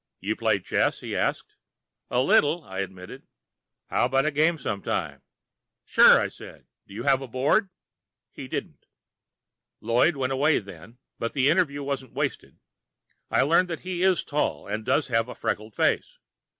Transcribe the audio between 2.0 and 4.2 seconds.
"A little," I admitted. "How